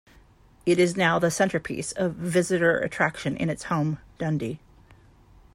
It 0.65 0.79
is 0.79 0.97
now 0.97 1.19
the 1.19 1.29
centrepiece 1.29 1.91
of 1.91 2.15
visitor 2.15 2.79
attraction 2.79 3.37
in 3.37 3.51
its 3.51 3.65
home, 3.65 3.99
Dundee. 4.17 4.59